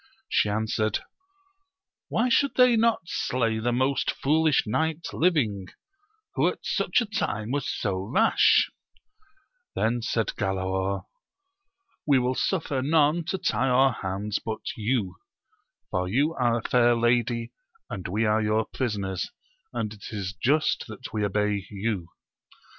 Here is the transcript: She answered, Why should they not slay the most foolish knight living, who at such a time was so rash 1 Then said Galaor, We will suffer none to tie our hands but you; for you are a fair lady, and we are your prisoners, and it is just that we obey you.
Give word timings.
She 0.29 0.49
answered, 0.49 1.03
Why 2.09 2.27
should 2.27 2.55
they 2.55 2.75
not 2.75 3.03
slay 3.05 3.59
the 3.59 3.71
most 3.71 4.09
foolish 4.09 4.65
knight 4.65 5.05
living, 5.13 5.67
who 6.33 6.47
at 6.47 6.57
such 6.65 7.01
a 7.01 7.05
time 7.05 7.51
was 7.51 7.69
so 7.69 8.01
rash 8.11 8.71
1 9.75 9.93
Then 9.95 10.01
said 10.01 10.33
Galaor, 10.35 11.05
We 12.07 12.17
will 12.17 12.33
suffer 12.33 12.81
none 12.81 13.25
to 13.25 13.37
tie 13.37 13.69
our 13.69 13.93
hands 13.93 14.39
but 14.43 14.75
you; 14.75 15.17
for 15.91 16.07
you 16.07 16.33
are 16.33 16.57
a 16.57 16.63
fair 16.67 16.95
lady, 16.95 17.51
and 17.87 18.07
we 18.07 18.25
are 18.25 18.41
your 18.41 18.65
prisoners, 18.65 19.29
and 19.71 19.93
it 19.93 20.05
is 20.09 20.33
just 20.33 20.87
that 20.87 21.13
we 21.13 21.23
obey 21.23 21.63
you. 21.69 22.07